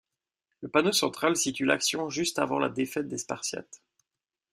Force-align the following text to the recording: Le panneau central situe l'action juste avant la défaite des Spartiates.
Le 0.61 0.67
panneau 0.67 0.93
central 0.93 1.37
situe 1.37 1.63
l'action 1.63 2.09
juste 2.09 2.39
avant 2.39 2.57
la 2.57 2.69
défaite 2.69 3.07
des 3.07 3.19
Spartiates. 3.19 3.83